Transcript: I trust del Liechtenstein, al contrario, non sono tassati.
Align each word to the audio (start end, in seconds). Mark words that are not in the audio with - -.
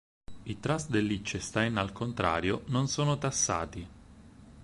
I 0.45 0.59
trust 0.59 0.89
del 0.89 1.05
Liechtenstein, 1.05 1.77
al 1.77 1.91
contrario, 1.91 2.63
non 2.69 2.87
sono 2.87 3.19
tassati. 3.19 3.87